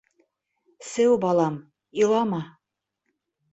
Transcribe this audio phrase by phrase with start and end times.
[0.91, 1.61] —Сеү, балам,
[2.01, 2.43] илама.